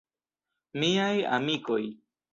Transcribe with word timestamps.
Miaj 0.83 1.19
amikoj. 1.37 1.83